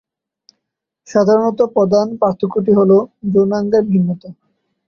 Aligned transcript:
সাধারণত 1.07 1.59
প্রধান 1.75 2.07
পার্থক্যটি 2.21 2.71
হল 2.79 2.91
যৌনাঙ্গের 3.31 3.83
বিভিন্নতা। 3.85 4.29